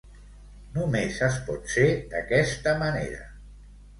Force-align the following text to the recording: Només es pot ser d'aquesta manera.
Només 0.77 1.19
es 1.27 1.35
pot 1.49 1.69
ser 1.75 1.85
d'aquesta 2.13 2.75
manera. 2.83 3.23